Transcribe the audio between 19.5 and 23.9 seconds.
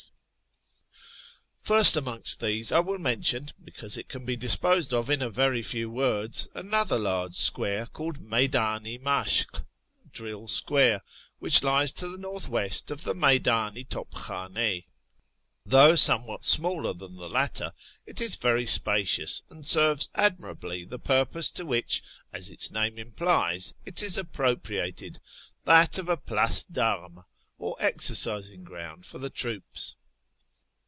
and serves admirably the purpose to which, as its name implies,